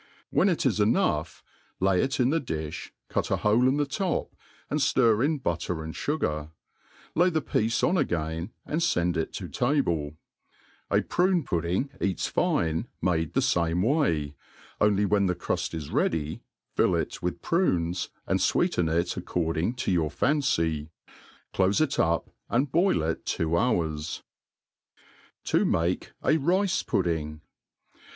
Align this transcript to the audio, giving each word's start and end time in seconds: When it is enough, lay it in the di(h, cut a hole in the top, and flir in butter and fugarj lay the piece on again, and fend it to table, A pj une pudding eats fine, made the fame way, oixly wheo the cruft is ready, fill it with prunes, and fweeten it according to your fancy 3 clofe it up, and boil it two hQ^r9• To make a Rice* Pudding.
When 0.31 0.49
it 0.49 0.65
is 0.65 0.79
enough, 0.79 1.43
lay 1.79 2.01
it 2.01 2.19
in 2.19 2.31
the 2.31 2.39
di(h, 2.41 2.89
cut 3.07 3.29
a 3.29 3.35
hole 3.35 3.67
in 3.67 3.77
the 3.77 3.85
top, 3.85 4.35
and 4.67 4.79
flir 4.79 5.23
in 5.23 5.37
butter 5.37 5.83
and 5.83 5.93
fugarj 5.93 6.49
lay 7.13 7.29
the 7.29 7.39
piece 7.39 7.83
on 7.83 7.97
again, 7.99 8.51
and 8.65 8.83
fend 8.83 9.15
it 9.15 9.31
to 9.33 9.47
table, 9.47 10.15
A 10.89 11.01
pj 11.01 11.29
une 11.31 11.43
pudding 11.43 11.91
eats 12.01 12.25
fine, 12.25 12.87
made 12.99 13.33
the 13.35 13.43
fame 13.43 13.83
way, 13.83 14.33
oixly 14.81 15.05
wheo 15.05 15.27
the 15.27 15.35
cruft 15.35 15.75
is 15.75 15.91
ready, 15.91 16.41
fill 16.75 16.95
it 16.95 17.21
with 17.21 17.43
prunes, 17.43 18.09
and 18.25 18.39
fweeten 18.39 18.91
it 18.91 19.15
according 19.15 19.75
to 19.75 19.91
your 19.91 20.09
fancy 20.09 20.89
3 21.53 21.65
clofe 21.67 21.79
it 21.79 21.99
up, 21.99 22.31
and 22.49 22.71
boil 22.71 23.03
it 23.03 23.23
two 23.23 23.49
hQ^r9• 23.49 24.23
To 25.43 25.63
make 25.63 26.13
a 26.25 26.37
Rice* 26.37 26.81
Pudding. 26.81 27.41